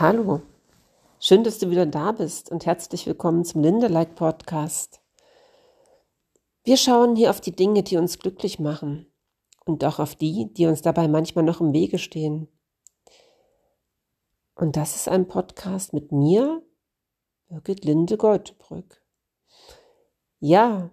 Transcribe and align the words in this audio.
Hallo, 0.00 0.40
schön, 1.20 1.44
dass 1.44 1.58
du 1.58 1.68
wieder 1.68 1.84
da 1.84 2.12
bist 2.12 2.50
und 2.50 2.64
herzlich 2.64 3.06
willkommen 3.06 3.44
zum 3.44 3.62
Lindelike 3.62 4.14
Podcast. 4.14 5.02
Wir 6.64 6.78
schauen 6.78 7.14
hier 7.14 7.28
auf 7.28 7.42
die 7.42 7.54
Dinge, 7.54 7.82
die 7.82 7.98
uns 7.98 8.18
glücklich 8.18 8.58
machen 8.58 9.12
und 9.66 9.84
auch 9.84 9.98
auf 9.98 10.14
die, 10.14 10.50
die 10.54 10.64
uns 10.64 10.80
dabei 10.80 11.08
manchmal 11.08 11.44
noch 11.44 11.60
im 11.60 11.74
Wege 11.74 11.98
stehen. 11.98 12.48
Und 14.54 14.76
das 14.76 14.96
ist 14.96 15.08
ein 15.08 15.28
Podcast 15.28 15.92
mit 15.92 16.10
mir, 16.10 16.62
Birgit 17.48 17.84
Linde 17.84 18.16
Geutebrück. 18.16 19.04
Ja, 20.40 20.90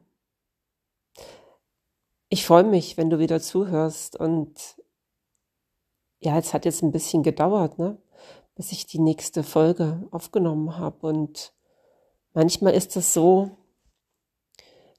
ich 2.27 2.45
freue 2.45 2.66
mich, 2.66 2.97
wenn 2.97 3.09
du 3.09 3.18
wieder 3.18 3.39
zuhörst 3.39 4.18
und 4.20 4.75
ja, 6.20 6.38
es 6.38 6.54
hat 6.54 6.66
jetzt 6.66 6.84
ein 6.84 6.91
bisschen 6.91 7.23
gedauert, 7.23 7.79
ne? 7.79 7.97
Bis 8.60 8.73
ich 8.73 8.86
die 8.86 8.99
nächste 8.99 9.41
Folge 9.41 10.05
aufgenommen 10.12 10.77
habe. 10.77 11.08
Und 11.08 11.54
manchmal 12.34 12.73
ist 12.73 12.98
es 12.98 13.13
so, 13.13 13.52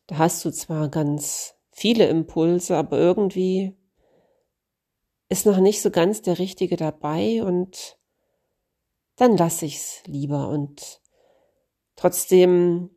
da 0.07 0.17
hast 0.17 0.43
du 0.47 0.51
zwar 0.51 0.89
ganz 0.89 1.57
viele 1.71 2.09
Impulse, 2.09 2.75
aber 2.75 2.97
irgendwie 2.97 3.77
ist 5.29 5.45
noch 5.45 5.59
nicht 5.59 5.83
so 5.83 5.91
ganz 5.91 6.23
der 6.23 6.39
richtige 6.39 6.77
dabei 6.77 7.43
und 7.45 7.99
dann 9.17 9.37
lasse 9.37 9.67
ich's 9.67 10.05
lieber 10.07 10.49
und 10.49 11.03
trotzdem 11.97 12.89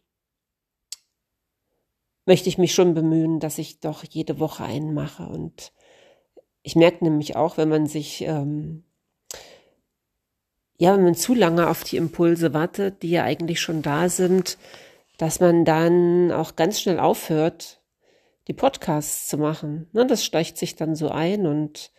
möchte 2.26 2.48
ich 2.48 2.57
mich 2.57 2.73
schon 2.73 2.93
bemühen, 2.93 3.41
dass 3.41 3.57
ich 3.57 3.82
doch 3.82 4.05
jede 4.05 4.40
Woche 4.40 4.63
einen 4.63 4.93
mache 4.93 5.27
und 5.27 5.73
ich 6.62 6.77
merke 6.77 7.04
nämlich 7.04 7.35
auch, 7.35 7.57
wenn 7.57 7.68
man 7.68 7.85
sich 7.85 8.21
ähm, 8.21 8.85
ja, 10.83 10.97
wenn 10.97 11.05
man 11.05 11.15
zu 11.15 11.33
lange 11.33 11.69
auf 11.69 11.85
die 11.85 11.95
Impulse 11.95 12.53
wartet, 12.53 13.03
die 13.03 13.12
ja 13.12 13.23
eigentlich 13.23 13.62
schon 13.62 13.81
da 13.81 14.09
sind, 14.09 14.57
dass 15.17 15.40
man 15.40 15.63
dann 15.63 16.29
auch 16.34 16.57
ganz 16.57 16.81
schnell 16.81 16.99
aufhört, 16.99 17.81
die 18.49 18.53
Podcasts 18.53 19.29
zu 19.29 19.37
machen. 19.37 19.87
Ne, 19.93 20.05
das 20.05 20.25
steigt 20.25 20.57
sich 20.57 20.75
dann 20.75 20.98
so 20.98 21.07
ein 21.07 21.48
und 21.48 21.93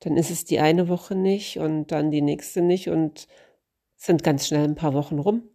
dann 0.00 0.18
ist 0.18 0.30
es 0.30 0.44
die 0.44 0.60
eine 0.60 0.88
Woche 0.90 1.14
nicht 1.14 1.56
und 1.56 1.92
dann 1.92 2.10
die 2.10 2.20
nächste 2.20 2.60
nicht 2.60 2.90
und 2.90 3.26
sind 3.96 4.22
ganz 4.22 4.48
schnell 4.48 4.64
ein 4.64 4.74
paar 4.74 4.92
Wochen 4.92 5.18
rum. 5.18 5.48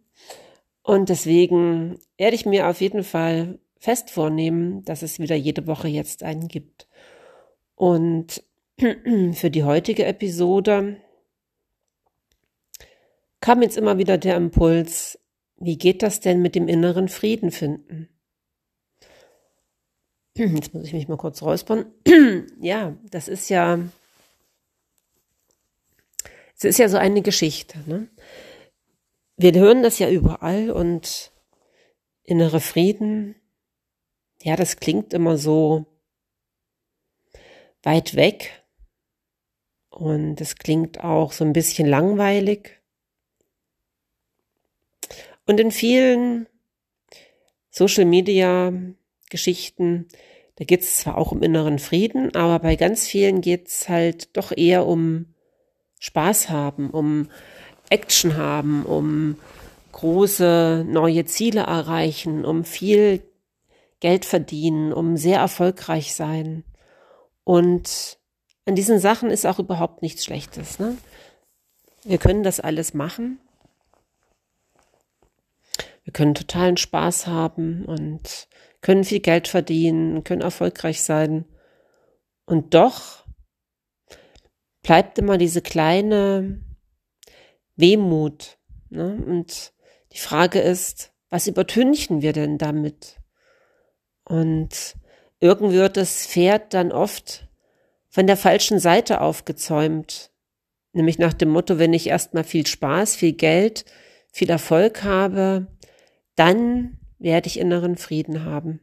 Und 0.82 1.08
deswegen 1.08 2.00
werde 2.16 2.34
ich 2.34 2.46
mir 2.46 2.66
auf 2.66 2.80
jeden 2.80 3.04
Fall 3.04 3.60
fest 3.78 4.10
vornehmen, 4.10 4.84
dass 4.84 5.02
es 5.02 5.20
wieder 5.20 5.36
jede 5.36 5.68
Woche 5.68 5.86
jetzt 5.86 6.24
einen 6.24 6.48
gibt. 6.48 6.88
Und 7.76 8.42
für 9.34 9.50
die 9.50 9.62
heutige 9.62 10.04
Episode 10.04 10.96
kam 13.40 13.62
jetzt 13.62 13.76
immer 13.76 13.98
wieder 13.98 14.18
der 14.18 14.36
Impuls, 14.36 15.18
wie 15.56 15.76
geht 15.76 16.02
das 16.02 16.20
denn 16.20 16.42
mit 16.42 16.54
dem 16.54 16.68
inneren 16.68 17.08
Frieden 17.08 17.50
finden? 17.50 18.08
Jetzt 20.34 20.72
muss 20.72 20.84
ich 20.84 20.92
mich 20.92 21.08
mal 21.08 21.18
kurz 21.18 21.42
räuspern. 21.42 21.92
ja, 22.60 22.96
das 23.10 23.28
ist 23.28 23.50
ja, 23.50 23.78
es 26.56 26.64
ist 26.64 26.78
ja 26.78 26.88
so 26.88 26.96
eine 26.96 27.20
Geschichte. 27.20 27.78
Ne? 27.86 28.08
Wir 29.36 29.52
hören 29.52 29.82
das 29.82 29.98
ja 29.98 30.08
überall 30.08 30.70
und 30.70 31.30
innere 32.22 32.60
Frieden, 32.60 33.34
ja, 34.42 34.56
das 34.56 34.76
klingt 34.76 35.12
immer 35.12 35.36
so 35.36 35.84
weit 37.82 38.14
weg 38.14 38.64
und 39.90 40.40
es 40.40 40.56
klingt 40.56 41.00
auch 41.00 41.32
so 41.32 41.44
ein 41.44 41.52
bisschen 41.52 41.86
langweilig. 41.86 42.79
Und 45.50 45.58
in 45.58 45.72
vielen 45.72 46.46
Social 47.70 48.04
Media 48.04 48.72
Geschichten, 49.30 50.06
da 50.54 50.64
geht 50.64 50.82
es 50.82 50.98
zwar 50.98 51.18
auch 51.18 51.32
um 51.32 51.42
inneren 51.42 51.80
Frieden, 51.80 52.36
aber 52.36 52.60
bei 52.60 52.76
ganz 52.76 53.08
vielen 53.08 53.40
geht 53.40 53.66
es 53.66 53.88
halt 53.88 54.36
doch 54.36 54.56
eher 54.56 54.86
um 54.86 55.34
Spaß 55.98 56.50
haben, 56.50 56.90
um 56.90 57.28
Action 57.88 58.36
haben, 58.36 58.84
um 58.84 59.38
große 59.90 60.86
neue 60.86 61.24
Ziele 61.24 61.62
erreichen, 61.62 62.44
um 62.44 62.62
viel 62.62 63.20
Geld 63.98 64.24
verdienen, 64.24 64.92
um 64.92 65.16
sehr 65.16 65.40
erfolgreich 65.40 66.14
sein. 66.14 66.62
Und 67.42 68.20
an 68.66 68.76
diesen 68.76 69.00
Sachen 69.00 69.32
ist 69.32 69.46
auch 69.46 69.58
überhaupt 69.58 70.00
nichts 70.00 70.24
Schlechtes. 70.24 70.78
Ne? 70.78 70.96
Wir 72.04 72.18
können 72.18 72.44
das 72.44 72.60
alles 72.60 72.94
machen. 72.94 73.40
Wir 76.10 76.12
können 76.12 76.34
totalen 76.34 76.76
Spaß 76.76 77.28
haben 77.28 77.84
und 77.84 78.48
können 78.80 79.04
viel 79.04 79.20
Geld 79.20 79.46
verdienen, 79.46 80.24
können 80.24 80.40
erfolgreich 80.40 81.02
sein. 81.02 81.44
Und 82.46 82.74
doch 82.74 83.24
bleibt 84.82 85.20
immer 85.20 85.38
diese 85.38 85.62
kleine 85.62 86.60
Wehmut. 87.76 88.58
Ne? 88.88 89.22
Und 89.24 89.72
die 90.10 90.18
Frage 90.18 90.58
ist, 90.58 91.12
was 91.28 91.46
übertünchen 91.46 92.22
wir 92.22 92.32
denn 92.32 92.58
damit? 92.58 93.20
Und 94.24 94.96
irgendwie 95.38 95.76
wird 95.76 95.96
das 95.96 96.26
Pferd 96.26 96.74
dann 96.74 96.90
oft 96.90 97.46
von 98.08 98.26
der 98.26 98.36
falschen 98.36 98.80
Seite 98.80 99.20
aufgezäumt. 99.20 100.32
Nämlich 100.92 101.20
nach 101.20 101.34
dem 101.34 101.50
Motto, 101.50 101.78
wenn 101.78 101.92
ich 101.92 102.08
erstmal 102.08 102.42
viel 102.42 102.66
Spaß, 102.66 103.14
viel 103.14 103.34
Geld, 103.34 103.84
viel 104.32 104.50
Erfolg 104.50 105.04
habe, 105.04 105.68
dann 106.40 106.96
werde 107.18 107.48
ich 107.48 107.58
inneren 107.58 107.98
Frieden 107.98 108.46
haben. 108.46 108.80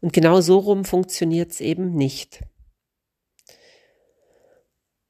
Und 0.00 0.12
genau 0.12 0.40
so 0.40 0.58
rum 0.58 0.84
funktioniert 0.84 1.50
es 1.50 1.60
eben 1.60 1.96
nicht. 1.96 2.44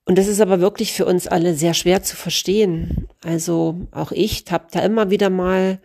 Und 0.06 0.16
das 0.16 0.26
ist 0.26 0.41
aber 0.41 0.60
wirklich 0.60 0.94
für 0.94 1.04
uns 1.04 1.26
alle 1.26 1.54
sehr 1.54 1.74
schwer 1.74 2.02
zu 2.02 2.16
verstehen. 2.16 3.08
Also 3.22 3.88
auch 3.91 4.10
ich 4.10 4.44
tapp 4.44 4.72
da 4.72 4.80
immer 4.80 5.10
wieder 5.10 5.28
mal 5.28 5.82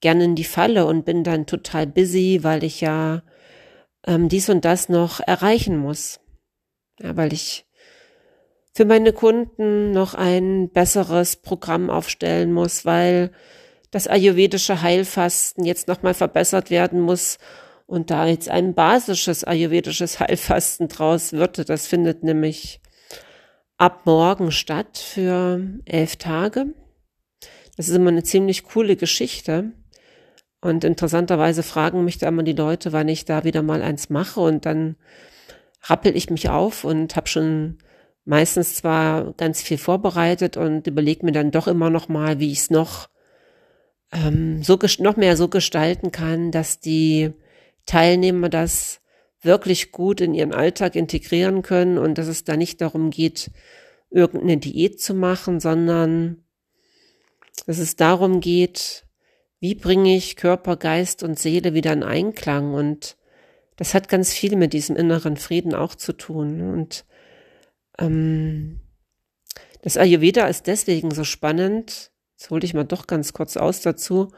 gerne 0.00 0.22
in 0.22 0.36
die 0.36 0.44
Falle 0.44 0.86
und 0.86 1.04
bin 1.04 1.24
dann 1.24 1.46
total 1.46 1.88
busy, 1.88 2.38
weil 2.42 2.62
ich 2.62 2.80
ja 2.80 3.24
ähm, 4.06 4.28
dies 4.28 4.48
und 4.48 4.64
das 4.64 4.88
noch 4.88 5.18
erreichen 5.18 5.76
muss. 5.76 6.20
Ja, 7.00 7.16
weil 7.16 7.32
ich 7.32 7.66
für 8.72 8.84
meine 8.84 9.12
Kunden 9.12 9.90
noch 9.90 10.14
ein 10.14 10.70
besseres 10.70 11.34
Programm 11.34 11.90
aufstellen 11.90 12.52
muss, 12.52 12.84
weil 12.84 13.32
das 13.90 14.06
ayurvedische 14.06 14.82
Heilfasten 14.82 15.64
jetzt 15.64 15.88
nochmal 15.88 16.14
verbessert 16.14 16.70
werden 16.70 17.00
muss 17.00 17.38
und 17.86 18.10
da 18.10 18.26
jetzt 18.26 18.48
ein 18.48 18.74
basisches 18.74 19.44
ayurvedisches 19.44 20.20
Heilfasten 20.20 20.88
draus 20.88 21.32
wird. 21.32 21.68
Das 21.68 21.86
findet 21.86 22.22
nämlich 22.22 22.80
ab 23.78 24.02
morgen 24.04 24.50
statt 24.50 24.98
für 24.98 25.60
elf 25.84 26.16
Tage. 26.16 26.74
Das 27.76 27.88
ist 27.88 27.94
immer 27.94 28.10
eine 28.10 28.22
ziemlich 28.22 28.64
coole 28.64 28.96
Geschichte. 28.96 29.72
Und 30.60 30.82
interessanterweise 30.82 31.62
fragen 31.62 32.04
mich 32.04 32.18
da 32.18 32.28
immer 32.28 32.42
die 32.42 32.54
Leute, 32.54 32.92
wann 32.92 33.08
ich 33.08 33.24
da 33.24 33.44
wieder 33.44 33.62
mal 33.62 33.82
eins 33.82 34.10
mache. 34.10 34.40
Und 34.40 34.66
dann 34.66 34.96
rappel 35.82 36.16
ich 36.16 36.30
mich 36.30 36.48
auf 36.48 36.84
und 36.84 37.14
habe 37.14 37.28
schon 37.28 37.78
meistens 38.24 38.74
zwar 38.74 39.32
ganz 39.34 39.62
viel 39.62 39.78
vorbereitet 39.78 40.56
und 40.56 40.86
überlege 40.86 41.24
mir 41.24 41.32
dann 41.32 41.52
doch 41.52 41.68
immer 41.68 41.90
noch 41.90 42.08
mal, 42.08 42.40
wie 42.40 42.50
ich 42.50 42.58
es 42.58 42.70
noch 42.70 43.08
ähm, 44.12 44.62
so 44.62 44.78
noch 44.98 45.16
mehr 45.16 45.36
so 45.36 45.48
gestalten 45.48 46.12
kann, 46.12 46.50
dass 46.50 46.80
die 46.80 47.32
Teilnehmer 47.86 48.48
das 48.48 49.00
wirklich 49.42 49.92
gut 49.92 50.20
in 50.20 50.34
ihren 50.34 50.52
Alltag 50.52 50.96
integrieren 50.96 51.62
können 51.62 51.98
und 51.98 52.18
dass 52.18 52.26
es 52.26 52.44
da 52.44 52.56
nicht 52.56 52.80
darum 52.80 53.10
geht, 53.10 53.50
irgendeine 54.10 54.56
Diät 54.56 55.00
zu 55.00 55.14
machen, 55.14 55.60
sondern 55.60 56.44
dass 57.66 57.78
es 57.78 57.96
darum 57.96 58.40
geht, 58.40 59.04
wie 59.60 59.74
bringe 59.74 60.16
ich 60.16 60.36
Körper, 60.36 60.76
Geist 60.76 61.22
und 61.22 61.38
Seele 61.38 61.74
wieder 61.74 61.92
in 61.92 62.02
Einklang? 62.02 62.74
Und 62.74 63.16
das 63.76 63.94
hat 63.94 64.08
ganz 64.08 64.32
viel 64.32 64.56
mit 64.56 64.72
diesem 64.72 64.96
inneren 64.96 65.36
Frieden 65.36 65.74
auch 65.74 65.94
zu 65.94 66.12
tun. 66.12 66.72
Und 66.72 67.04
ähm, 67.98 68.80
das 69.82 69.96
Ayurveda 69.96 70.46
ist 70.46 70.66
deswegen 70.66 71.10
so 71.10 71.24
spannend, 71.24 72.10
Jetzt 72.36 72.50
hole 72.50 72.64
ich 72.64 72.74
mal 72.74 72.84
doch 72.84 73.06
ganz 73.06 73.32
kurz 73.32 73.56
aus 73.56 73.80
dazu, 73.80 74.28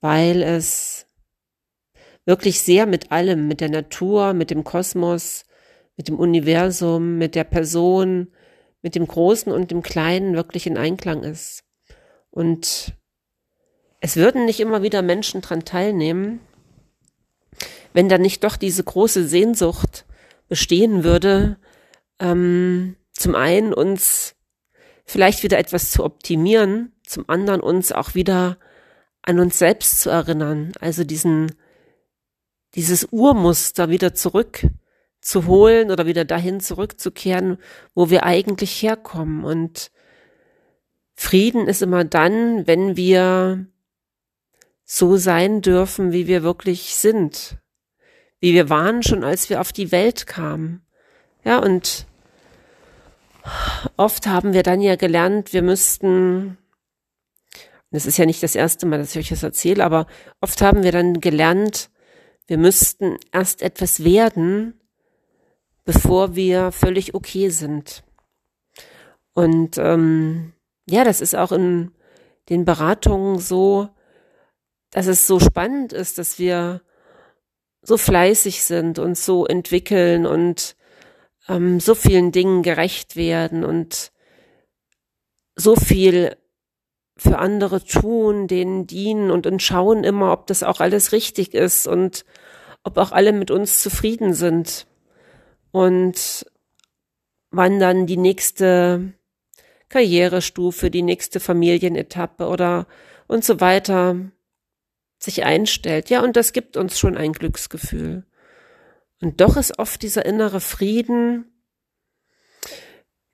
weil 0.00 0.42
es 0.42 1.06
wirklich 2.24 2.60
sehr 2.60 2.86
mit 2.86 3.12
allem, 3.12 3.46
mit 3.46 3.60
der 3.60 3.68
Natur, 3.68 4.32
mit 4.32 4.50
dem 4.50 4.64
Kosmos, 4.64 5.44
mit 5.96 6.08
dem 6.08 6.18
Universum, 6.18 7.18
mit 7.18 7.34
der 7.34 7.44
Person, 7.44 8.28
mit 8.82 8.94
dem 8.94 9.06
Großen 9.06 9.52
und 9.52 9.70
dem 9.70 9.82
Kleinen 9.82 10.34
wirklich 10.34 10.66
in 10.66 10.78
Einklang 10.78 11.22
ist. 11.24 11.64
Und 12.30 12.94
es 14.00 14.16
würden 14.16 14.46
nicht 14.46 14.60
immer 14.60 14.82
wieder 14.82 15.02
Menschen 15.02 15.40
dran 15.40 15.64
teilnehmen, 15.64 16.40
wenn 17.92 18.08
da 18.08 18.18
nicht 18.18 18.44
doch 18.44 18.56
diese 18.56 18.84
große 18.84 19.26
Sehnsucht 19.26 20.06
bestehen 20.48 21.04
würde, 21.04 21.58
ähm, 22.18 22.96
zum 23.12 23.34
einen 23.34 23.72
uns 23.72 24.35
vielleicht 25.06 25.42
wieder 25.42 25.58
etwas 25.58 25.90
zu 25.92 26.04
optimieren, 26.04 26.92
zum 27.04 27.28
anderen 27.28 27.60
uns 27.60 27.92
auch 27.92 28.14
wieder 28.14 28.58
an 29.22 29.38
uns 29.38 29.58
selbst 29.58 30.00
zu 30.00 30.10
erinnern, 30.10 30.72
also 30.80 31.04
diesen, 31.04 31.52
dieses 32.74 33.04
Urmuster 33.10 33.88
wieder 33.88 34.14
zurück 34.14 34.66
zu 35.20 35.46
holen 35.46 35.90
oder 35.90 36.06
wieder 36.06 36.24
dahin 36.24 36.60
zurückzukehren, 36.60 37.58
wo 37.94 38.10
wir 38.10 38.24
eigentlich 38.24 38.82
herkommen. 38.82 39.44
Und 39.44 39.90
Frieden 41.14 41.66
ist 41.66 41.82
immer 41.82 42.04
dann, 42.04 42.66
wenn 42.66 42.96
wir 42.96 43.66
so 44.84 45.16
sein 45.16 45.62
dürfen, 45.62 46.12
wie 46.12 46.28
wir 46.28 46.44
wirklich 46.44 46.94
sind, 46.94 47.58
wie 48.38 48.54
wir 48.54 48.70
waren 48.70 49.02
schon, 49.02 49.24
als 49.24 49.50
wir 49.50 49.60
auf 49.60 49.72
die 49.72 49.90
Welt 49.90 50.28
kamen. 50.28 50.86
Ja, 51.44 51.58
und 51.58 52.06
oft 53.96 54.26
haben 54.26 54.52
wir 54.52 54.62
dann 54.62 54.80
ja 54.80 54.96
gelernt, 54.96 55.52
wir 55.52 55.62
müssten, 55.62 56.58
das 57.90 58.06
ist 58.06 58.16
ja 58.16 58.26
nicht 58.26 58.42
das 58.42 58.54
erste 58.54 58.86
Mal, 58.86 58.98
dass 58.98 59.14
ich 59.14 59.18
euch 59.18 59.28
das 59.28 59.42
erzähle, 59.42 59.84
aber 59.84 60.06
oft 60.40 60.60
haben 60.60 60.82
wir 60.82 60.92
dann 60.92 61.20
gelernt, 61.20 61.90
wir 62.46 62.58
müssten 62.58 63.16
erst 63.32 63.62
etwas 63.62 64.04
werden, 64.04 64.80
bevor 65.84 66.34
wir 66.34 66.72
völlig 66.72 67.14
okay 67.14 67.48
sind. 67.48 68.04
Und 69.34 69.78
ähm, 69.78 70.52
ja, 70.88 71.04
das 71.04 71.20
ist 71.20 71.34
auch 71.34 71.52
in 71.52 71.92
den 72.48 72.64
Beratungen 72.64 73.38
so, 73.38 73.88
dass 74.90 75.06
es 75.06 75.26
so 75.26 75.40
spannend 75.40 75.92
ist, 75.92 76.18
dass 76.18 76.38
wir 76.38 76.80
so 77.82 77.96
fleißig 77.96 78.62
sind 78.62 78.98
und 78.98 79.16
so 79.16 79.46
entwickeln 79.46 80.26
und 80.26 80.76
ähm, 81.48 81.80
so 81.80 81.94
vielen 81.94 82.32
Dingen 82.32 82.62
gerecht 82.62 83.16
werden 83.16 83.64
und 83.64 84.12
so 85.54 85.76
viel 85.76 86.36
für 87.16 87.38
andere 87.38 87.82
tun, 87.82 88.46
denen 88.46 88.86
dienen 88.86 89.30
und, 89.30 89.46
und 89.46 89.62
schauen 89.62 90.04
immer, 90.04 90.32
ob 90.32 90.46
das 90.46 90.62
auch 90.62 90.80
alles 90.80 91.12
richtig 91.12 91.54
ist 91.54 91.86
und 91.86 92.24
ob 92.84 92.98
auch 92.98 93.12
alle 93.12 93.32
mit 93.32 93.50
uns 93.50 93.82
zufrieden 93.82 94.34
sind. 94.34 94.86
Und 95.70 96.46
wann 97.50 97.80
dann 97.80 98.06
die 98.06 98.18
nächste 98.18 99.14
Karrierestufe, 99.88 100.90
die 100.90 101.02
nächste 101.02 101.40
Familienetappe 101.40 102.46
oder 102.46 102.86
und 103.28 103.44
so 103.44 103.60
weiter 103.60 104.16
sich 105.18 105.44
einstellt. 105.44 106.10
Ja, 106.10 106.22
und 106.22 106.36
das 106.36 106.52
gibt 106.52 106.76
uns 106.76 106.98
schon 106.98 107.16
ein 107.16 107.32
Glücksgefühl. 107.32 108.24
Und 109.20 109.40
doch 109.40 109.56
ist 109.56 109.78
oft 109.78 110.02
dieser 110.02 110.24
innere 110.26 110.60
Frieden 110.60 111.46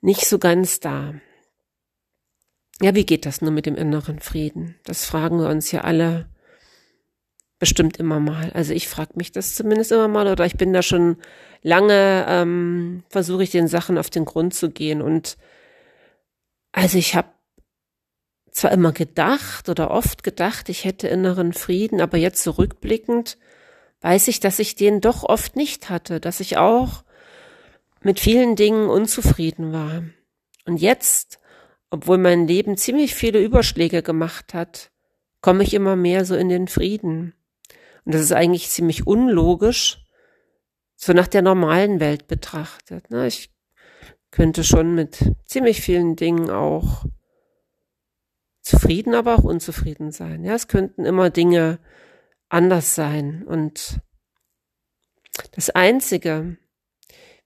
nicht 0.01 0.25
so 0.25 0.39
ganz 0.39 0.79
da. 0.79 1.13
Ja, 2.81 2.95
wie 2.95 3.05
geht 3.05 3.25
das 3.25 3.41
nur 3.41 3.51
mit 3.51 3.65
dem 3.65 3.75
inneren 3.75 4.19
Frieden? 4.19 4.75
Das 4.83 5.05
fragen 5.05 5.39
wir 5.39 5.49
uns 5.49 5.71
ja 5.71 5.81
alle 5.81 6.29
bestimmt 7.59 7.97
immer 7.97 8.19
mal. 8.19 8.51
Also 8.53 8.73
ich 8.73 8.89
frage 8.89 9.13
mich 9.15 9.31
das 9.31 9.55
zumindest 9.55 9.93
immer 9.93 10.09
mal 10.09 10.27
oder 10.27 10.45
ich 10.45 10.57
bin 10.57 10.73
da 10.73 10.81
schon 10.81 11.17
lange, 11.61 12.25
ähm, 12.27 13.03
versuche 13.07 13.43
ich 13.43 13.51
den 13.51 13.69
Sachen 13.69 13.97
auf 13.97 14.09
den 14.09 14.25
Grund 14.25 14.53
zu 14.53 14.69
gehen. 14.69 15.01
Und 15.01 15.37
also 16.73 16.97
ich 16.97 17.15
habe 17.15 17.29
zwar 18.51 18.71
immer 18.71 18.91
gedacht 18.91 19.69
oder 19.69 19.91
oft 19.91 20.23
gedacht, 20.23 20.67
ich 20.67 20.83
hätte 20.83 21.07
inneren 21.07 21.53
Frieden, 21.53 22.01
aber 22.01 22.17
jetzt 22.17 22.43
zurückblickend 22.43 23.37
weiß 24.03 24.27
ich, 24.27 24.39
dass 24.39 24.59
ich 24.59 24.75
den 24.75 25.01
doch 25.01 25.23
oft 25.23 25.55
nicht 25.55 25.89
hatte, 25.89 26.19
dass 26.19 26.41
ich 26.41 26.57
auch 26.57 27.03
mit 28.01 28.19
vielen 28.19 28.55
Dingen 28.55 28.89
unzufrieden 28.89 29.71
war. 29.71 30.03
Und 30.65 30.77
jetzt, 30.77 31.39
obwohl 31.89 32.17
mein 32.17 32.45
Leben 32.45 32.77
ziemlich 32.77 33.15
viele 33.15 33.41
Überschläge 33.41 34.03
gemacht 34.03 34.53
hat, 34.53 34.91
komme 35.41 35.63
ich 35.63 35.73
immer 35.73 35.95
mehr 35.95 36.25
so 36.25 36.35
in 36.35 36.49
den 36.49 36.67
Frieden. 36.67 37.33
Und 38.03 38.13
das 38.13 38.21
ist 38.21 38.33
eigentlich 38.33 38.69
ziemlich 38.69 39.07
unlogisch, 39.07 40.05
so 40.95 41.13
nach 41.13 41.27
der 41.27 41.41
normalen 41.41 42.01
Welt 42.01 42.27
betrachtet. 42.27 43.09
Ne? 43.09 43.27
Ich 43.27 43.51
könnte 44.31 44.65
schon 44.65 44.95
mit 44.95 45.31
ziemlich 45.45 45.81
vielen 45.81 46.17
Dingen 46.17 46.49
auch 46.49 47.05
zufrieden, 48.61 49.15
aber 49.15 49.35
auch 49.35 49.43
unzufrieden 49.43 50.11
sein. 50.11 50.43
Ja, 50.43 50.55
es 50.55 50.67
könnten 50.67 51.05
immer 51.05 51.29
Dinge 51.29 51.79
anders 52.53 52.95
sein. 52.95 53.43
Und 53.43 53.99
das 55.51 55.69
Einzige, 55.71 56.57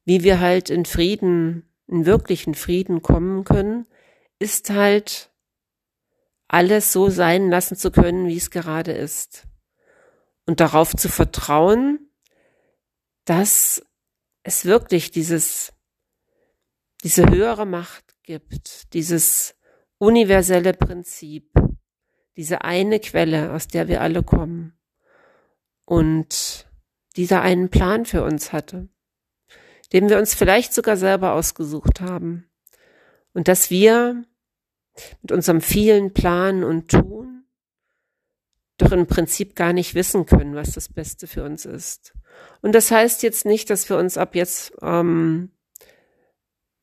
wie 0.03 0.23
wir 0.23 0.39
halt 0.39 0.69
in 0.69 0.85
Frieden, 0.85 1.73
in 1.87 2.05
wirklichen 2.05 2.53
Frieden 2.53 3.01
kommen 3.01 3.45
können, 3.45 3.87
ist 4.37 4.69
halt 4.69 5.31
alles 6.49 6.93
so 6.93 7.09
sein 7.09 7.49
lassen 7.49 7.77
zu 7.77 7.91
können, 7.91 8.27
wie 8.27 8.37
es 8.37 8.51
gerade 8.51 8.91
ist. 8.91 9.47
Und 10.45 10.59
darauf 10.59 10.93
zu 10.93 11.09
vertrauen, 11.09 12.11
dass 13.25 13.83
es 14.43 14.65
wirklich 14.65 15.11
dieses, 15.11 15.73
diese 17.03 17.29
höhere 17.29 17.65
Macht 17.65 18.15
gibt, 18.23 18.93
dieses 18.93 19.55
universelle 19.97 20.73
Prinzip, 20.73 21.51
diese 22.37 22.61
eine 22.61 22.99
Quelle, 22.99 23.53
aus 23.53 23.67
der 23.67 23.87
wir 23.87 24.01
alle 24.01 24.23
kommen 24.23 24.76
und 25.87 26.67
dieser 27.15 27.41
einen 27.41 27.69
Plan 27.69 28.05
für 28.05 28.21
uns 28.21 28.51
hatte, 28.51 28.89
den 29.93 30.09
wir 30.09 30.19
uns 30.19 30.35
vielleicht 30.35 30.73
sogar 30.73 30.97
selber 30.97 31.31
ausgesucht 31.31 32.01
haben 32.01 32.49
und 33.33 33.47
dass 33.47 33.71
wir 33.71 34.25
mit 35.21 35.31
unserem 35.31 35.61
vielen 35.61 36.13
Plan 36.13 36.63
und 36.63 36.91
Tun 36.91 37.45
doch 38.77 38.91
im 38.91 39.07
Prinzip 39.07 39.55
gar 39.55 39.73
nicht 39.73 39.95
wissen 39.95 40.25
können, 40.25 40.55
was 40.55 40.73
das 40.73 40.89
Beste 40.89 41.25
für 41.25 41.43
uns 41.43 41.65
ist. 41.65 42.13
Und 42.61 42.75
das 42.75 42.91
heißt 42.91 43.23
jetzt 43.23 43.45
nicht, 43.45 43.69
dass 43.69 43.89
wir 43.89 43.97
uns 43.97 44.17
ab 44.17 44.35
jetzt 44.35 44.73
ähm, 44.81 45.51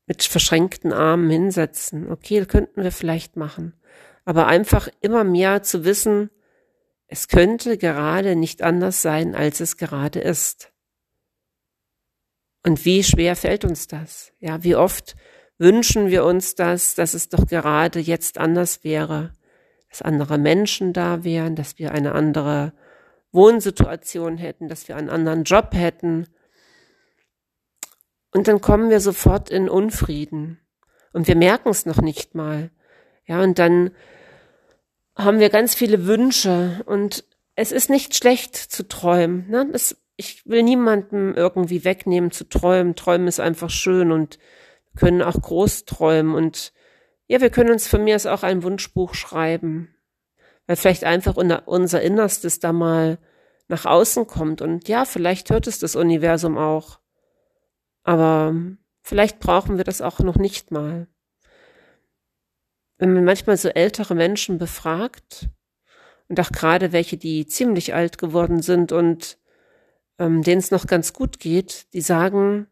mit 0.07 0.23
verschränkten 0.25 0.93
Armen 0.93 1.31
hinsetzen. 1.31 2.11
Okay, 2.11 2.45
könnten 2.47 2.83
wir 2.83 2.91
vielleicht 2.91 3.37
machen. 3.37 3.75
Aber 4.25 4.47
einfach 4.47 4.89
immer 5.03 5.23
mehr 5.23 5.63
zu 5.63 5.85
wissen, 5.85 6.31
es 7.15 7.29
könnte 7.29 7.79
gerade 7.79 8.35
nicht 8.35 8.61
anders 8.63 9.01
sein, 9.01 9.37
als 9.37 9.61
es 9.61 9.77
gerade 9.77 10.19
ist. 10.19 10.73
Und 12.65 12.85
wie 12.85 13.05
schwer 13.05 13.37
fällt 13.37 13.65
uns 13.65 13.87
das? 13.87 14.33
Ja, 14.41 14.65
wie 14.65 14.75
oft 14.75 15.15
wünschen 15.57 16.09
wir 16.09 16.25
uns 16.25 16.57
das, 16.57 16.97
dass 16.97 17.15
es 17.15 17.29
doch 17.29 17.47
gerade 17.47 18.01
jetzt 18.01 18.39
anders 18.39 18.83
wäre, 18.83 19.33
dass 19.89 20.03
andere 20.03 20.39
Menschen 20.39 20.93
da 20.93 21.23
wären, 21.23 21.55
dass 21.55 21.79
wir 21.79 21.93
eine 21.93 22.17
andere 22.17 22.73
Wohnsituation 23.31 24.37
hätten, 24.37 24.69
dass 24.69 24.89
wir 24.89 24.97
einen 24.97 25.09
anderen 25.09 25.45
Job 25.45 25.69
hätten, 25.73 26.27
und 28.33 28.49
dann 28.49 28.61
kommen 28.61 28.91
wir 28.91 28.99
sofort 28.99 29.49
in 29.49 29.69
Unfrieden. 29.69 30.59
Und 31.13 31.29
wir 31.29 31.37
merken 31.37 31.69
es 31.69 31.87
noch 31.87 32.03
nicht 32.03 32.35
mal. 32.35 32.73
Ja, 33.27 33.41
und 33.41 33.61
dann 33.61 33.93
haben 35.17 35.39
wir 35.39 35.51
ganz 35.51 35.75
viele 35.75 36.07
Wünsche. 36.07 36.83
Und 36.87 37.25
es 37.57 37.73
ist 37.73 37.91
nicht 37.91 38.15
schlecht 38.15 38.57
zu 38.57 38.87
träumen. 38.87 39.49
Ne? 39.49 39.69
Es, 39.73 39.97
ich 40.17 40.47
will 40.47 40.63
niemandem 40.63 41.35
irgendwie 41.35 41.85
wegnehmen 41.85 42.31
zu 42.31 42.49
träumen. 42.49 42.97
Träumen 42.97 43.29
ist 43.29 43.41
einfach 43.41 43.71
schön 43.71 44.13
und 44.13 44.39
können 44.97 45.23
auch 45.23 45.41
groß 45.41 45.85
träumen. 45.85 46.35
Und 46.35 46.73
ja, 47.27 47.41
wir 47.41 47.51
können 47.51 47.71
uns 47.71 47.89
von 47.89 48.05
mir 48.05 48.17
aus 48.17 48.27
auch 48.27 48.43
ein 48.43 48.63
Wunschbuch 48.63 49.15
schreiben. 49.15 49.95
Weil 50.67 50.77
vielleicht 50.77 51.05
einfach 51.05 51.37
unser 51.37 52.03
Innerstes 52.03 52.59
da 52.59 52.73
mal 52.73 53.19
nach 53.69 53.85
außen 53.85 54.27
kommt. 54.27 54.63
Und 54.63 54.89
ja, 54.89 55.05
vielleicht 55.05 55.51
hört 55.51 55.67
es 55.67 55.79
das 55.79 55.97
Universum 55.97 56.59
auch. 56.59 57.01
Aber 58.03 58.55
vielleicht 59.03 59.41
brauchen 59.41 59.77
wir 59.77 59.85
das 59.85 60.01
auch 60.01 60.21
noch 60.21 60.37
nicht 60.37 60.71
mal. 60.71 61.07
Wenn 62.99 63.13
man 63.13 63.25
manchmal 63.25 63.57
so 63.57 63.69
ältere 63.69 64.15
Menschen 64.15 64.59
befragt, 64.59 65.49
und 66.29 66.41
auch 66.41 66.53
gerade 66.53 66.93
welche, 66.93 67.17
die 67.17 67.47
ziemlich 67.47 67.95
alt 67.95 68.19
geworden 68.19 68.63
sind 68.63 68.93
und 68.93 69.39
ähm, 70.19 70.43
denen 70.43 70.59
es 70.59 70.71
noch 70.71 70.87
ganz 70.87 71.13
gut 71.13 71.39
geht, 71.39 71.93
die 71.93 72.01
sagen 72.01 72.67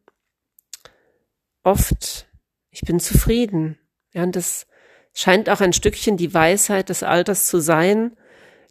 oft, 1.62 2.28
ich 2.70 2.80
bin 2.82 2.98
zufrieden. 3.00 3.78
Ja, 4.12 4.22
und 4.22 4.36
das 4.36 4.66
scheint 5.12 5.48
auch 5.50 5.60
ein 5.60 5.72
Stückchen 5.72 6.16
die 6.16 6.32
Weisheit 6.32 6.88
des 6.88 7.02
Alters 7.02 7.46
zu 7.46 7.60
sein, 7.60 8.16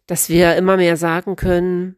dass 0.06 0.28
wir 0.28 0.56
immer 0.56 0.76
mehr 0.76 0.96
sagen 0.96 1.36
können, 1.36 1.96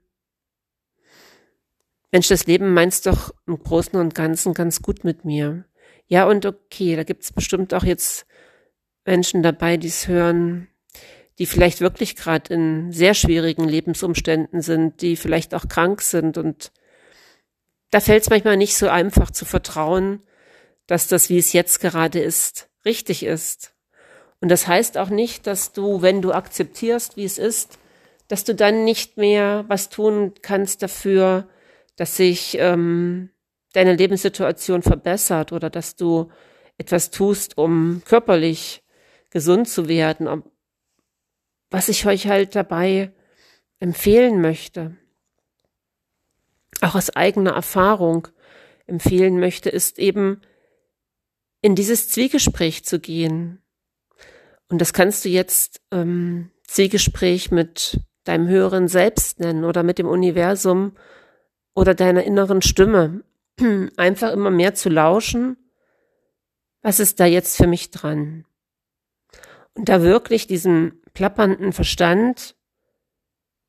Mensch, 2.12 2.28
das 2.28 2.46
Leben 2.46 2.75
meinst 2.75 3.06
doch 3.06 3.34
im 3.44 3.58
Großen 3.58 3.99
und 3.99 4.14
Ganzen 4.14 4.54
ganz 4.54 4.82
gut 4.82 5.02
mit 5.02 5.25
mir. 5.25 5.64
Ja, 6.06 6.28
und 6.28 6.46
okay, 6.46 6.94
da 6.94 7.02
gibt's 7.02 7.32
bestimmt 7.32 7.75
auch 7.75 7.82
jetzt 7.82 8.25
Menschen 9.04 9.42
dabei, 9.42 9.76
die 9.76 9.88
es 9.88 10.08
hören, 10.08 10.68
die 11.38 11.46
vielleicht 11.46 11.80
wirklich 11.80 12.16
gerade 12.16 12.54
in 12.54 12.92
sehr 12.92 13.14
schwierigen 13.14 13.68
Lebensumständen 13.68 14.62
sind, 14.62 15.02
die 15.02 15.16
vielleicht 15.16 15.54
auch 15.54 15.68
krank 15.68 16.00
sind. 16.00 16.38
Und 16.38 16.73
da 17.90 18.00
fällt 18.00 18.23
es 18.23 18.30
manchmal 18.30 18.56
nicht 18.56 18.76
so 18.76 18.88
einfach 18.88 19.30
zu 19.30 19.44
vertrauen, 19.44 20.23
dass 20.87 21.08
das, 21.08 21.30
wie 21.30 21.38
es 21.38 21.52
jetzt 21.52 21.80
gerade 21.80 22.20
ist, 22.20 22.68
richtig 22.84 23.25
ist. 23.25 23.75
Und 24.40 24.50
das 24.50 24.66
heißt 24.66 24.99
auch 24.99 25.08
nicht, 25.08 25.46
dass 25.46 25.73
du, 25.73 26.02
wenn 26.02 26.23
du 26.23 26.32
akzeptierst, 26.32 27.16
wie 27.16 27.25
es 27.25 27.38
ist, 27.38 27.78
dass 28.28 28.44
du 28.44 28.54
dann 28.54 28.84
nicht 28.84 29.16
mehr 29.16 29.64
was 29.68 29.88
tun 29.88 30.34
kannst 30.42 30.82
dafür, 30.82 31.49
dass 31.96 32.16
sich 32.16 32.56
ähm, 32.58 33.30
deine 33.73 33.94
Lebenssituation 33.94 34.82
verbessert 34.82 35.52
oder 35.52 35.70
dass 35.70 35.96
du 35.96 36.30
etwas 36.78 37.11
tust, 37.11 37.56
um 37.58 38.02
körperlich 38.04 38.84
gesund 39.35 39.69
zu 39.69 39.88
werden. 39.88 40.43
Was 41.71 41.91
ich 41.91 42.07
euch 42.07 42.29
halt 42.29 42.55
dabei 42.55 43.12
empfehlen 43.81 44.41
möchte, 44.41 44.97
auch 46.81 46.95
aus 46.95 47.11
eigener 47.11 47.50
Erfahrung 47.50 48.29
empfehlen 48.87 49.38
möchte, 49.41 49.69
ist 49.69 49.99
eben 49.99 50.41
in 51.61 51.75
dieses 51.75 52.09
Zwiegespräch 52.09 52.85
zu 52.85 53.00
gehen. 53.00 53.61
Und 54.69 54.81
das 54.81 54.93
kannst 54.93 55.25
du 55.25 55.29
jetzt 55.29 55.83
ähm, 55.91 56.50
Zwiegespräch 56.67 57.50
mit 57.50 57.99
deinem 58.25 58.49
höheren 58.49 58.88
Selbst 58.88 59.41
nennen 59.41 59.64
oder 59.64 59.83
mit 59.83 59.99
dem 59.99 60.07
Universum 60.07 60.97
oder 61.75 61.95
deiner 61.95 62.23
inneren 62.23 62.62
Stimme. 62.62 63.25
Einfach 63.97 64.33
immer 64.33 64.50
mehr 64.50 64.75
zu 64.75 64.88
lauschen, 64.88 65.57
was 66.83 67.00
ist 67.00 67.19
da 67.19 67.26
jetzt 67.26 67.57
für 67.57 67.67
mich 67.67 67.91
dran? 67.91 68.45
Und 69.75 69.88
da 69.88 70.02
wirklich 70.02 70.47
diesen 70.47 71.02
plappernden 71.12 71.73
Verstand 71.73 72.57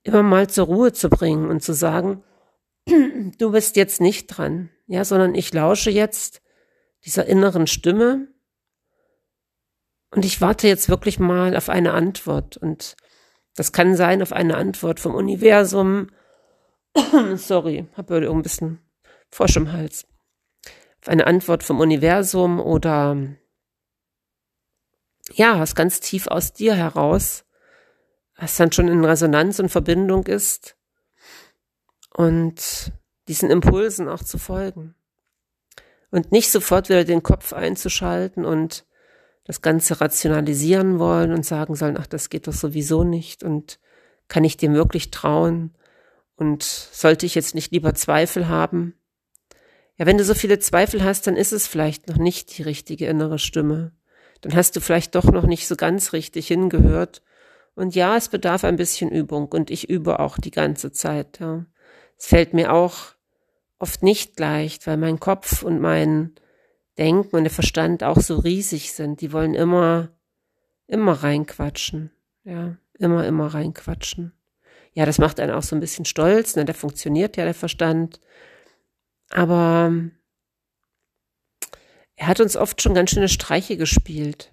immer 0.04 0.24
mal 0.24 0.48
zur 0.50 0.68
Ruhe 0.68 0.94
zu 0.94 1.10
bringen 1.10 1.50
und 1.50 1.62
zu 1.62 1.74
sagen, 1.74 2.24
du 2.88 3.52
bist 3.52 3.76
jetzt 3.76 4.02
nicht 4.02 4.28
dran, 4.28 4.70
ja, 4.88 5.04
sondern 5.04 5.34
ich 5.36 5.54
lausche 5.54 5.90
jetzt 5.90 6.42
dieser 7.04 7.26
inneren 7.26 7.68
Stimme 7.68 8.28
und 10.12 10.26
ich 10.26 10.42
warte 10.42 10.68
jetzt 10.68 10.90
wirklich 10.90 11.20
mal 11.20 11.56
auf 11.56 11.70
eine 11.70 11.94
Antwort 11.94 12.58
und 12.58 12.96
das 13.56 13.72
kann 13.72 13.96
sein 13.96 14.22
auf 14.22 14.34
eine 14.34 14.58
Antwort 14.58 15.00
vom 15.00 15.16
Universum. 15.16 16.08
Sorry, 17.36 17.88
habe 17.96 18.16
ein 18.16 18.42
bisschen 18.42 18.80
Frosch 19.32 19.58
im 19.58 19.72
Hals. 19.72 20.08
Auf 21.02 21.08
eine 21.08 21.28
Antwort 21.28 21.64
vom 21.64 21.80
Universum 21.80 22.60
oder 22.60 23.18
ja, 25.34 25.60
was 25.60 25.76
ganz 25.76 26.00
tief 26.00 26.28
aus 26.28 26.54
dir 26.54 26.76
heraus, 26.76 27.46
was 28.38 28.58
dann 28.58 28.72
schon 28.72 28.88
in 28.88 29.04
Resonanz 29.04 29.60
und 29.60 29.70
Verbindung 29.70 30.26
ist 30.28 30.76
und 32.14 32.92
diesen 33.28 33.50
Impulsen 33.50 34.08
auch 34.08 34.24
zu 34.24 34.38
folgen. 34.38 34.96
Und 36.12 36.32
nicht 36.32 36.52
sofort 36.52 36.90
wieder 36.90 37.04
den 37.04 37.24
Kopf 37.24 37.54
einzuschalten 37.54 38.46
und 38.46 38.86
das 39.46 39.62
Ganze 39.62 40.00
rationalisieren 40.02 41.00
wollen 41.00 41.34
und 41.34 41.46
sagen 41.46 41.76
sollen, 41.76 41.98
ach, 42.00 42.08
das 42.08 42.30
geht 42.30 42.48
doch 42.48 42.54
sowieso 42.54 43.04
nicht 43.04 43.44
und 43.44 43.80
kann 44.28 44.44
ich 44.44 44.58
dem 44.58 44.74
wirklich 44.74 45.12
trauen 45.12 45.76
und 46.36 46.64
sollte 46.64 47.26
ich 47.26 47.36
jetzt 47.36 47.56
nicht 47.56 47.72
lieber 47.72 47.94
Zweifel 47.94 48.48
haben? 48.48 48.96
Ja, 49.98 50.06
wenn 50.06 50.18
du 50.18 50.24
so 50.26 50.34
viele 50.34 50.60
Zweifel 50.60 51.04
hast, 51.04 51.28
dann 51.28 51.38
ist 51.38 51.54
es 51.54 51.68
vielleicht 51.68 52.08
noch 52.08 52.18
nicht 52.18 52.58
die 52.58 52.64
richtige 52.64 53.08
innere 53.08 53.40
Stimme. 53.40 53.94
Dann 54.42 54.56
hast 54.56 54.76
du 54.76 54.82
vielleicht 54.82 55.16
doch 55.16 55.26
noch 55.26 55.46
nicht 55.46 55.68
so 55.68 55.76
ganz 55.76 56.14
richtig 56.14 56.48
hingehört. 56.48 57.22
Und 57.76 57.96
ja, 57.96 58.16
es 58.16 58.30
bedarf 58.30 58.64
ein 58.64 58.78
bisschen 58.78 59.12
Übung 59.12 59.48
und 59.48 59.70
ich 59.70 59.90
übe 59.90 60.20
auch 60.20 60.38
die 60.38 60.52
ganze 60.52 60.92
Zeit. 60.92 61.40
Ja. 61.40 61.66
Es 62.18 62.28
fällt 62.28 62.54
mir 62.54 62.74
auch 62.74 63.16
oft 63.80 64.04
nicht 64.04 64.40
leicht, 64.40 64.88
weil 64.88 64.98
mein 64.98 65.20
Kopf 65.20 65.64
und 65.64 65.82
mein 65.82 66.36
Denken 66.98 67.36
und 67.36 67.44
der 67.44 67.52
Verstand 67.52 68.04
auch 68.04 68.20
so 68.22 68.38
riesig 68.38 68.94
sind. 68.94 69.20
Die 69.20 69.34
wollen 69.34 69.54
immer, 69.54 70.10
immer 70.88 71.12
reinquatschen. 71.12 72.12
Ja, 72.44 72.78
immer, 72.98 73.26
immer 73.26 73.48
reinquatschen. 73.48 74.32
Ja, 74.94 75.06
das 75.06 75.18
macht 75.18 75.42
einen 75.42 75.52
auch 75.52 75.64
so 75.64 75.76
ein 75.76 75.82
bisschen 75.82 76.06
stolz, 76.06 76.56
ne? 76.56 76.64
Der 76.64 76.76
funktioniert 76.76 77.36
ja, 77.36 77.44
der 77.44 77.54
Verstand. 77.54 78.22
Aber 79.30 79.92
er 82.16 82.28
hat 82.28 82.40
uns 82.40 82.56
oft 82.56 82.82
schon 82.82 82.94
ganz 82.94 83.12
schöne 83.12 83.30
Streiche 83.30 83.78
gespielt. 83.78 84.52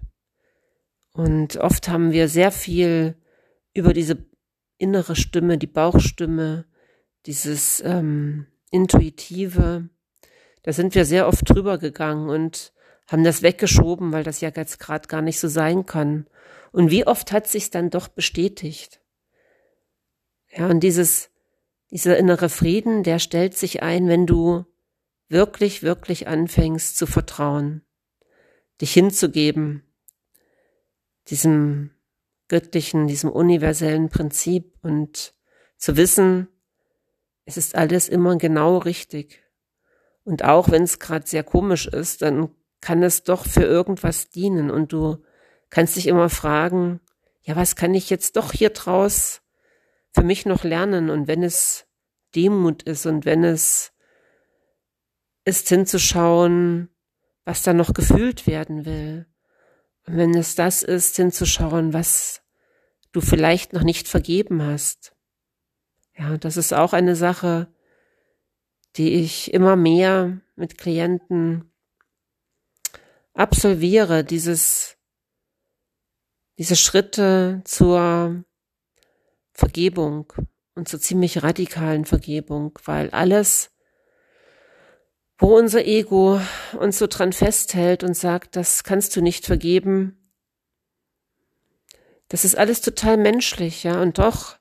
Und 1.13 1.57
oft 1.59 1.89
haben 1.89 2.13
wir 2.13 2.29
sehr 2.29 2.51
viel 2.51 3.17
über 3.75 3.93
diese 3.93 4.27
innere 4.79 5.15
Stimme, 5.15 5.59
die 5.59 5.67
Bauchstimme, 5.67 6.65
dieses 7.27 7.81
ähm, 7.85 8.47
Intuitive, 8.71 9.89
da 10.63 10.73
sind 10.73 10.95
wir 10.95 11.05
sehr 11.05 11.27
oft 11.29 11.49
drüber 11.49 11.79
gegangen 11.79 12.29
und 12.29 12.73
haben 13.09 13.25
das 13.25 13.43
weggeschoben, 13.43 14.13
weil 14.13 14.25
das 14.25 14.41
ja 14.41 14.51
jetzt 14.55 14.79
gerade 14.79 15.09
gar 15.09 15.23
nicht 15.23 15.39
so 15.41 15.49
sein 15.49 15.87
kann. 15.87 16.27
Und 16.71 16.91
wie 16.91 17.07
oft 17.07 17.33
hat 17.33 17.49
sich's 17.49 17.71
dann 17.71 17.91
doch 17.91 18.09
bestätigt? 18.09 19.01
Ja, 20.51 20.69
und 20.69 20.81
dieses, 20.81 21.31
dieser 21.91 22.17
innere 22.17 22.49
Frieden, 22.49 23.03
der 23.03 23.19
stellt 23.19 23.57
sich 23.57 23.83
ein, 23.83 24.09
wenn 24.09 24.27
du 24.27 24.65
wirklich, 25.33 25.83
wirklich 25.83 26.29
anfängst 26.29 26.97
zu 26.97 27.07
vertrauen, 27.07 27.83
dich 28.81 28.93
hinzugeben, 28.93 29.83
diesem 31.29 31.91
göttlichen, 32.49 33.07
diesem 33.07 33.31
universellen 33.31 34.09
Prinzip 34.11 34.79
und 34.83 35.35
zu 35.77 35.97
wissen, 35.97 36.49
es 37.45 37.57
ist 37.57 37.75
alles 37.75 38.09
immer 38.09 38.37
genau 38.37 38.79
richtig. 38.79 39.43
Und 40.25 40.45
auch 40.45 40.71
wenn 40.71 40.83
es 40.85 40.99
gerade 40.99 41.27
sehr 41.27 41.43
komisch 41.43 41.87
ist, 41.87 42.23
dann 42.23 42.51
kann 42.81 43.03
es 43.03 43.25
doch 43.25 43.47
für 43.47 43.65
irgendwas 43.65 44.31
dienen. 44.31 44.71
Und 44.71 44.93
du 44.93 45.25
kannst 45.71 45.97
dich 45.97 46.07
immer 46.07 46.29
fragen, 46.29 47.01
ja, 47.43 47.57
was 47.57 47.75
kann 47.75 47.95
ich 47.95 48.11
jetzt 48.11 48.37
doch 48.37 48.53
hier 48.53 48.71
draus 48.71 49.43
für 50.13 50.23
mich 50.23 50.47
noch 50.47 50.63
lernen? 50.63 51.11
Und 51.11 51.27
wenn 51.27 51.43
es 51.43 51.87
Demut 52.35 52.83
ist 52.85 53.07
und 53.07 53.25
wenn 53.25 53.43
es 53.43 53.92
ist 55.45 55.69
hinzuschauen, 55.69 56.89
was 57.45 57.63
da 57.63 57.73
noch 57.73 57.95
gefühlt 57.95 58.47
werden 58.47 58.85
will. 58.85 59.27
Und 60.07 60.17
wenn 60.17 60.35
es 60.35 60.55
das 60.55 60.83
ist, 60.83 61.17
hinzuschauen, 61.17 61.93
was 61.93 62.43
du 63.13 63.21
vielleicht 63.21 63.73
noch 63.73 63.83
nicht 63.83 64.09
vergeben 64.09 64.63
hast. 64.63 65.15
Ja, 66.17 66.37
das 66.39 66.57
ist 66.57 66.73
auch 66.73 66.93
eine 66.93 67.17
Sache, 67.17 67.73
die 68.97 69.15
ich 69.15 69.53
immer 69.53 69.77
mehr 69.77 70.41
mit 70.57 70.79
Klienten 70.79 71.73
absolviere, 73.35 74.25
dieses, 74.25 74.99
diese 76.59 76.77
Schritte 76.77 77.63
zur 77.65 78.45
Vergebung 79.53 80.33
und 80.75 80.89
zur 80.89 81.01
ziemlich 81.01 81.43
radikalen 81.43 82.05
Vergebung, 82.05 82.79
weil 82.85 83.11
alles, 83.11 83.72
wo 85.43 85.59
unser 85.59 85.85
Ego 85.85 86.41
uns 86.79 86.99
so 86.99 87.09
dran 87.09 87.33
festhält 87.33 88.05
und 88.05 88.17
sagt, 88.17 88.55
das 88.55 88.85
kannst 88.85 89.17
du 89.17 89.21
nicht 89.21 89.45
vergeben, 89.45 90.17
das 92.29 92.45
ist 92.45 92.57
alles 92.57 92.81
total 92.81 93.17
menschlich, 93.17 93.83
ja, 93.83 94.01
und 94.01 94.19
doch 94.19 94.57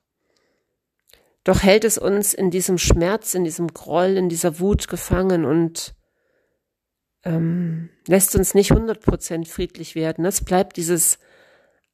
doch 1.44 1.62
hält 1.62 1.84
es 1.84 1.98
uns 1.98 2.34
in 2.34 2.50
diesem 2.50 2.78
Schmerz, 2.78 3.34
in 3.34 3.44
diesem 3.44 3.68
Groll, 3.68 4.16
in 4.16 4.28
dieser 4.28 4.60
Wut 4.60 4.88
gefangen 4.88 5.44
und 5.44 5.94
ähm, 7.24 7.90
lässt 8.06 8.36
uns 8.36 8.54
nicht 8.54 8.72
hundert 8.72 9.00
Prozent 9.00 9.48
friedlich 9.48 9.94
werden. 9.94 10.24
Es 10.24 10.44
bleibt 10.44 10.76
dieses 10.76 11.18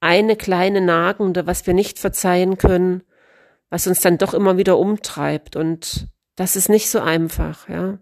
eine 0.01 0.37
kleine 0.37 0.81
Nagende, 0.81 1.47
was 1.47 1.67
wir 1.67 1.75
nicht 1.75 1.99
verzeihen 1.99 2.59
können, 2.59 3.03
was 3.71 3.87
uns 3.87 4.01
dann 4.01 4.19
doch 4.19 4.35
immer 4.35 4.57
wieder 4.57 4.79
umtreibt. 4.79 5.57
Und 5.57 6.09
das 6.37 6.57
ist 6.57 6.69
nicht 6.69 6.91
so 6.91 7.01
einfach, 7.01 7.69
ja. 7.69 7.99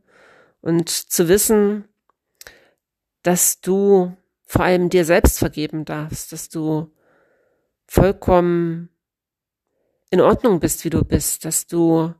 Und 0.67 0.89
zu 0.89 1.29
wissen, 1.29 1.85
dass 3.23 3.61
du 3.61 4.17
vor 4.47 4.65
allem 4.65 4.91
dir 4.91 5.05
selbst 5.05 5.39
vergeben 5.39 5.85
darfst, 5.85 6.33
dass 6.33 6.49
du 6.49 6.93
vollkommen 7.87 8.89
in 10.11 10.21
Ordnung 10.21 10.59
bist, 10.59 10.85
wie 10.85 10.91
du 10.91 11.05
bist, 11.05 11.45
dass 11.45 11.69
du 11.69 12.13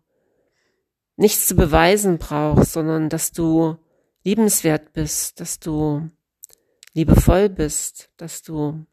nichts 1.17 1.49
zu 1.49 1.57
beweisen 1.57 2.19
brauchst, 2.19 2.75
sondern 2.75 3.09
dass 3.09 3.33
du 3.33 3.79
liebenswert 4.23 4.93
bist, 4.93 5.41
dass 5.41 5.59
du 5.59 6.09
liebevoll 6.93 7.49
bist, 7.49 8.13
dass 8.17 8.43
du 8.43 8.87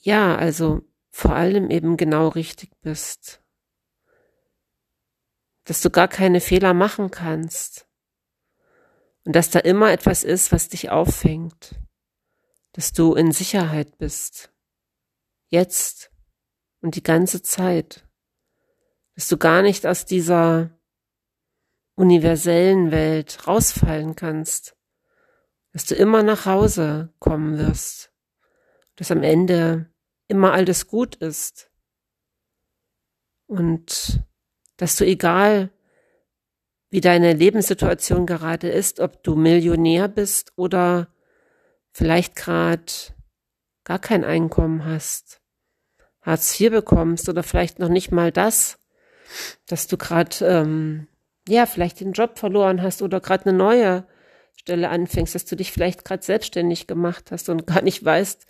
ja, 0.00 0.34
also 0.34 0.82
vor 1.12 1.36
allem 1.36 1.70
eben 1.70 1.96
genau 1.96 2.26
richtig 2.26 2.72
bist, 2.80 3.41
dass 5.64 5.80
du 5.80 5.90
gar 5.90 6.08
keine 6.08 6.40
Fehler 6.40 6.74
machen 6.74 7.10
kannst. 7.10 7.86
Und 9.24 9.36
dass 9.36 9.50
da 9.50 9.60
immer 9.60 9.92
etwas 9.92 10.24
ist, 10.24 10.50
was 10.50 10.68
dich 10.68 10.90
auffängt, 10.90 11.76
dass 12.72 12.92
du 12.92 13.14
in 13.14 13.30
Sicherheit 13.30 13.98
bist, 13.98 14.52
jetzt 15.48 16.10
und 16.80 16.96
die 16.96 17.02
ganze 17.02 17.42
Zeit, 17.42 18.08
dass 19.14 19.28
du 19.28 19.36
gar 19.36 19.62
nicht 19.62 19.86
aus 19.86 20.06
dieser 20.06 20.76
universellen 21.94 22.90
Welt 22.90 23.46
rausfallen 23.46 24.16
kannst. 24.16 24.76
Dass 25.72 25.86
du 25.86 25.94
immer 25.94 26.22
nach 26.22 26.44
Hause 26.44 27.14
kommen 27.18 27.58
wirst, 27.58 28.12
dass 28.96 29.10
am 29.10 29.22
Ende 29.22 29.90
immer 30.28 30.52
alles 30.52 30.86
gut 30.86 31.16
ist. 31.16 31.70
Und 33.46 34.22
dass 34.76 34.96
du 34.96 35.04
egal, 35.04 35.70
wie 36.90 37.00
deine 37.00 37.32
Lebenssituation 37.32 38.26
gerade 38.26 38.68
ist, 38.68 39.00
ob 39.00 39.22
du 39.22 39.34
Millionär 39.34 40.08
bist 40.08 40.52
oder 40.56 41.08
vielleicht 41.92 42.36
gerade 42.36 42.92
gar 43.84 43.98
kein 43.98 44.24
Einkommen 44.24 44.84
hast, 44.84 45.40
Hartz 46.20 46.58
IV 46.60 46.70
bekommst 46.70 47.28
oder 47.28 47.42
vielleicht 47.42 47.78
noch 47.78 47.88
nicht 47.88 48.12
mal 48.12 48.30
das, 48.30 48.78
dass 49.66 49.86
du 49.86 49.96
gerade 49.96 50.36
ähm, 50.42 51.08
ja 51.48 51.66
vielleicht 51.66 52.00
den 52.00 52.12
Job 52.12 52.38
verloren 52.38 52.82
hast 52.82 53.02
oder 53.02 53.20
gerade 53.20 53.46
eine 53.46 53.56
neue 53.56 54.06
Stelle 54.54 54.90
anfängst, 54.90 55.34
dass 55.34 55.44
du 55.44 55.56
dich 55.56 55.72
vielleicht 55.72 56.04
gerade 56.04 56.22
selbstständig 56.22 56.86
gemacht 56.86 57.30
hast 57.30 57.48
und 57.48 57.66
gar 57.66 57.82
nicht 57.82 58.04
weißt, 58.04 58.46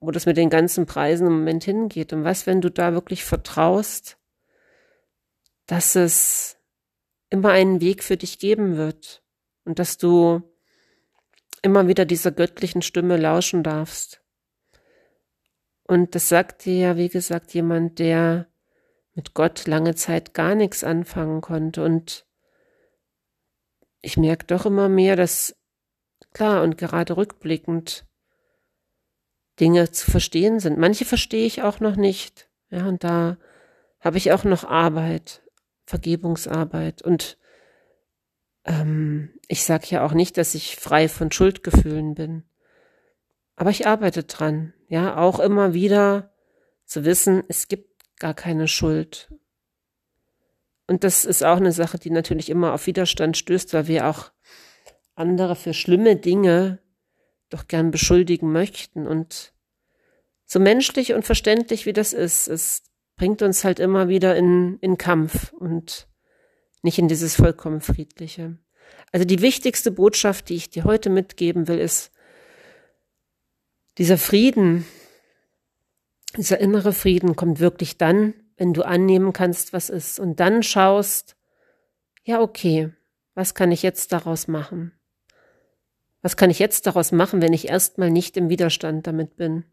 wo 0.00 0.10
das 0.10 0.26
mit 0.26 0.36
den 0.36 0.50
ganzen 0.50 0.84
Preisen 0.84 1.26
im 1.28 1.38
Moment 1.38 1.64
hingeht. 1.64 2.12
Und 2.12 2.24
was, 2.24 2.46
wenn 2.46 2.60
du 2.60 2.70
da 2.70 2.92
wirklich 2.92 3.24
vertraust, 3.24 4.18
dass 5.72 5.96
es 5.96 6.58
immer 7.30 7.48
einen 7.48 7.80
Weg 7.80 8.04
für 8.04 8.18
dich 8.18 8.38
geben 8.38 8.76
wird 8.76 9.22
und 9.64 9.78
dass 9.78 9.96
du 9.96 10.42
immer 11.62 11.88
wieder 11.88 12.04
dieser 12.04 12.30
göttlichen 12.30 12.82
Stimme 12.82 13.16
lauschen 13.16 13.62
darfst. 13.62 14.22
Und 15.84 16.14
das 16.14 16.28
sagt 16.28 16.66
dir 16.66 16.74
ja, 16.74 16.96
wie 16.98 17.08
gesagt, 17.08 17.54
jemand, 17.54 18.00
der 18.00 18.48
mit 19.14 19.32
Gott 19.32 19.66
lange 19.66 19.94
Zeit 19.94 20.34
gar 20.34 20.54
nichts 20.54 20.84
anfangen 20.84 21.40
konnte. 21.40 21.82
Und 21.82 22.26
ich 24.02 24.18
merke 24.18 24.44
doch 24.44 24.66
immer 24.66 24.90
mehr, 24.90 25.16
dass 25.16 25.56
klar 26.34 26.62
und 26.62 26.76
gerade 26.76 27.16
rückblickend 27.16 28.04
Dinge 29.58 29.90
zu 29.90 30.10
verstehen 30.10 30.60
sind. 30.60 30.76
Manche 30.76 31.06
verstehe 31.06 31.46
ich 31.46 31.62
auch 31.62 31.80
noch 31.80 31.96
nicht. 31.96 32.50
Ja, 32.68 32.86
und 32.86 33.02
da 33.04 33.38
habe 34.00 34.18
ich 34.18 34.32
auch 34.32 34.44
noch 34.44 34.64
Arbeit, 34.64 35.41
Vergebungsarbeit. 35.92 37.02
Und 37.02 37.36
ähm, 38.64 39.28
ich 39.46 39.64
sage 39.64 39.88
ja 39.90 40.06
auch 40.06 40.14
nicht, 40.14 40.38
dass 40.38 40.54
ich 40.54 40.76
frei 40.76 41.06
von 41.06 41.30
Schuldgefühlen 41.30 42.14
bin. 42.14 42.44
Aber 43.56 43.68
ich 43.68 43.86
arbeite 43.86 44.24
dran, 44.24 44.72
ja, 44.88 45.18
auch 45.18 45.38
immer 45.38 45.74
wieder 45.74 46.32
zu 46.86 47.04
wissen, 47.04 47.44
es 47.48 47.68
gibt 47.68 47.90
gar 48.18 48.32
keine 48.32 48.68
Schuld. 48.68 49.30
Und 50.86 51.04
das 51.04 51.26
ist 51.26 51.44
auch 51.44 51.58
eine 51.58 51.72
Sache, 51.72 51.98
die 51.98 52.10
natürlich 52.10 52.48
immer 52.48 52.72
auf 52.72 52.86
Widerstand 52.86 53.36
stößt, 53.36 53.74
weil 53.74 53.86
wir 53.86 54.06
auch 54.06 54.32
andere 55.14 55.56
für 55.56 55.74
schlimme 55.74 56.16
Dinge 56.16 56.78
doch 57.50 57.68
gern 57.68 57.90
beschuldigen 57.90 58.50
möchten. 58.50 59.06
Und 59.06 59.52
so 60.46 60.58
menschlich 60.58 61.12
und 61.12 61.26
verständlich 61.26 61.84
wie 61.84 61.92
das 61.92 62.14
ist, 62.14 62.48
es 62.48 62.82
bringt 63.22 63.40
uns 63.40 63.62
halt 63.62 63.78
immer 63.78 64.08
wieder 64.08 64.34
in, 64.34 64.78
in 64.80 64.98
Kampf 64.98 65.52
und 65.52 66.08
nicht 66.82 66.98
in 66.98 67.06
dieses 67.06 67.36
vollkommen 67.36 67.80
friedliche. 67.80 68.58
Also 69.12 69.24
die 69.24 69.40
wichtigste 69.40 69.92
Botschaft, 69.92 70.48
die 70.48 70.56
ich 70.56 70.70
dir 70.70 70.82
heute 70.82 71.08
mitgeben 71.08 71.68
will, 71.68 71.78
ist, 71.78 72.10
dieser 73.96 74.18
Frieden, 74.18 74.86
dieser 76.36 76.58
innere 76.58 76.92
Frieden 76.92 77.36
kommt 77.36 77.60
wirklich 77.60 77.96
dann, 77.96 78.34
wenn 78.56 78.72
du 78.72 78.82
annehmen 78.82 79.32
kannst, 79.32 79.72
was 79.72 79.88
ist, 79.88 80.18
und 80.18 80.40
dann 80.40 80.64
schaust, 80.64 81.36
ja, 82.24 82.40
okay, 82.40 82.90
was 83.36 83.54
kann 83.54 83.70
ich 83.70 83.84
jetzt 83.84 84.10
daraus 84.10 84.48
machen? 84.48 84.98
Was 86.22 86.36
kann 86.36 86.50
ich 86.50 86.58
jetzt 86.58 86.88
daraus 86.88 87.12
machen, 87.12 87.40
wenn 87.40 87.52
ich 87.52 87.68
erstmal 87.68 88.10
nicht 88.10 88.36
im 88.36 88.48
Widerstand 88.48 89.06
damit 89.06 89.36
bin? 89.36 89.64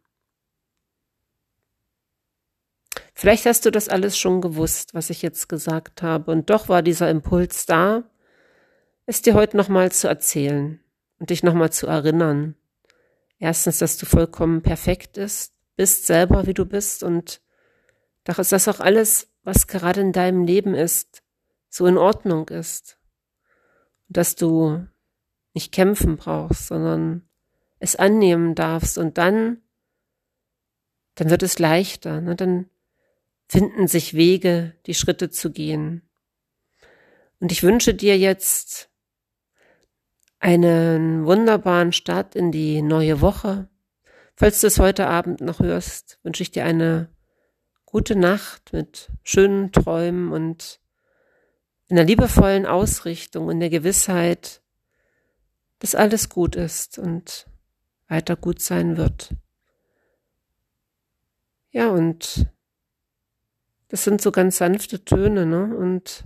Vielleicht 3.14 3.46
hast 3.46 3.66
du 3.66 3.72
das 3.72 3.90
alles 3.90 4.18
schon 4.18 4.42
gewusst, 4.42 4.94
was 4.94 5.10
ich 5.10 5.22
jetzt 5.22 5.50
gesagt 5.50 6.02
habe, 6.02 6.32
und 6.32 6.50
doch 6.50 6.70
war 6.70 6.82
dieser 6.82 7.10
Impuls 7.10 7.66
da, 7.66 8.04
es 9.06 9.22
dir 9.22 9.34
heute 9.34 9.58
nochmal 9.58 9.92
zu 9.92 10.08
erzählen 10.08 10.80
und 11.20 11.30
dich 11.30 11.44
nochmal 11.44 11.72
zu 11.72 11.88
erinnern. 11.88 12.56
Erstens, 13.40 13.80
dass 13.80 13.98
du 13.98 14.06
vollkommen 14.06 14.62
perfekt 14.62 15.18
ist, 15.18 15.54
bist 15.76 16.06
selber, 16.06 16.46
wie 16.46 16.54
du 16.54 16.66
bist 16.66 17.04
und 17.04 17.42
dass 18.24 18.50
das 18.50 18.68
auch 18.68 18.80
alles, 18.80 19.32
was 19.44 19.68
gerade 19.68 20.02
in 20.02 20.12
deinem 20.12 20.44
Leben 20.44 20.76
ist, 20.76 21.24
so 21.70 21.86
in 21.88 21.98
Ordnung 21.98 22.50
ist. 22.50 22.98
Und 24.08 24.18
dass 24.18 24.36
du 24.36 24.86
nicht 25.54 25.72
kämpfen 25.72 26.18
brauchst, 26.18 26.68
sondern 26.68 27.28
es 27.80 27.96
annehmen 27.96 28.56
darfst 28.56 28.98
und 28.98 29.18
dann, 29.18 29.62
dann 31.16 31.30
wird 31.30 31.44
es 31.44 31.60
leichter, 31.60 32.22
ne? 32.22 32.36
dann 32.36 32.70
finden 33.50 33.88
sich 33.88 34.14
Wege, 34.14 34.76
die 34.86 34.94
Schritte 34.94 35.32
zu 35.32 35.52
gehen. 35.52 36.08
Und 37.40 37.52
ich 37.52 37.64
wünsche 37.64 37.96
dir 37.96 38.18
jetzt 38.18 38.90
einen 40.40 41.26
wunderbaren 41.26 41.92
Start 41.92 42.36
in 42.36 42.52
die 42.52 42.82
neue 42.82 43.22
Woche. 43.22 43.68
Falls 44.36 44.62
du 44.62 44.68
es 44.68 44.80
heute 44.80 45.08
Abend 45.08 45.42
noch 45.42 45.60
hörst, 45.60 46.20
wünsche 46.24 46.44
ich 46.44 46.52
dir 46.52 46.64
eine 46.64 47.10
gute 47.86 48.16
Nacht 48.16 48.72
mit 48.72 49.10
schönen 49.24 49.72
Träumen 49.72 50.32
und 50.32 50.80
einer 51.90 52.04
liebevollen 52.04 52.68
Ausrichtung 52.68 53.48
und 53.48 53.60
der 53.60 53.72
Gewissheit, 53.72 54.62
dass 55.80 55.96
alles 55.96 56.30
gut 56.30 56.56
ist 56.56 57.00
und 57.00 57.48
weiter 58.08 58.36
gut 58.36 58.62
sein 58.62 58.96
wird. 58.96 59.32
Ja, 61.72 61.90
und 61.90 62.48
das 63.90 64.04
sind 64.04 64.22
so 64.22 64.32
ganz 64.32 64.58
sanfte 64.58 65.04
Töne, 65.04 65.46
ne? 65.46 65.76
Und 65.76 66.24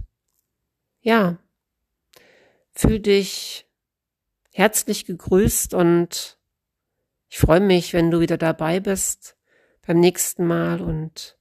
ja, 1.02 1.38
fühl 2.72 3.00
dich 3.00 3.68
herzlich 4.54 5.06
gegrüßt 5.06 5.74
und 5.74 6.38
ich 7.30 7.40
freue 7.40 7.62
mich, 7.62 7.94
wenn 7.94 8.12
du 8.12 8.20
wieder 8.20 8.38
dabei 8.38 8.80
bist 8.80 9.36
beim 9.86 10.00
nächsten 10.00 10.46
Mal 10.46 10.82
und 10.82 11.38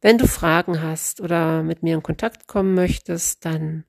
wenn 0.00 0.18
du 0.18 0.28
Fragen 0.28 0.80
hast 0.82 1.20
oder 1.20 1.62
mit 1.62 1.82
mir 1.82 1.94
in 1.94 2.02
Kontakt 2.02 2.46
kommen 2.46 2.74
möchtest, 2.74 3.44
dann 3.44 3.84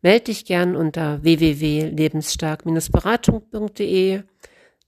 melde 0.00 0.24
dich 0.24 0.44
gern 0.44 0.74
unter 0.74 1.22
www.lebensstark-beratung.de. 1.22 4.22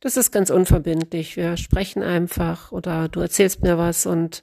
Das 0.00 0.16
ist 0.16 0.32
ganz 0.32 0.50
unverbindlich. 0.50 1.36
Wir 1.36 1.56
sprechen 1.56 2.02
einfach 2.02 2.72
oder 2.72 3.08
du 3.08 3.20
erzählst 3.20 3.62
mir 3.62 3.78
was 3.78 4.06
und 4.06 4.42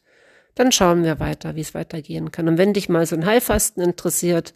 dann 0.56 0.72
schauen 0.72 1.04
wir 1.04 1.20
weiter, 1.20 1.56
wie 1.56 1.62
es 1.62 1.74
weitergehen 1.74 2.32
kann. 2.32 2.48
Und 2.48 2.58
wenn 2.58 2.74
dich 2.74 2.90
mal 2.90 3.06
so 3.06 3.16
ein 3.16 3.26
Heilfasten 3.26 3.84
interessiert 3.84 4.54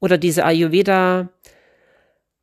oder 0.00 0.18
diese 0.18 0.44
Ayurveda 0.44 1.30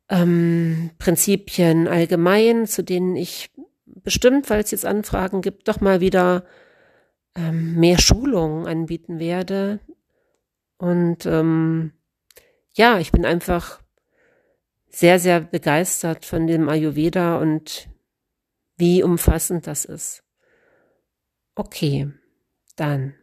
ähm, 0.08 0.90
Prinzipien 0.98 1.88
allgemein, 1.88 2.66
zu 2.66 2.82
denen 2.82 3.16
ich 3.16 3.50
bestimmt, 3.86 4.50
weil 4.50 4.60
es 4.62 4.70
jetzt 4.70 4.84
Anfragen 4.84 5.40
gibt, 5.40 5.68
doch 5.68 5.80
mal 5.80 6.00
wieder 6.00 6.44
ähm, 7.34 7.76
mehr 7.76 7.98
Schulungen 7.98 8.66
anbieten 8.66 9.18
werde. 9.18 9.80
Und 10.78 11.26
ähm, 11.26 11.92
ja, 12.74 12.98
ich 12.98 13.12
bin 13.12 13.24
einfach 13.24 13.80
sehr, 14.88 15.18
sehr 15.18 15.40
begeistert 15.40 16.24
von 16.24 16.46
dem 16.46 16.68
Ayurveda 16.68 17.38
und 17.38 17.88
wie 18.76 19.02
umfassend 19.02 19.66
das 19.66 19.84
ist. 19.84 20.24
Okay, 21.54 22.10
dann 22.80 23.14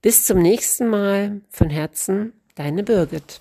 bis 0.00 0.24
zum 0.24 0.40
nächsten 0.40 0.88
Mal 0.88 1.42
von 1.50 1.70
Herzen, 1.70 2.32
deine 2.54 2.82
Birgit. 2.82 3.40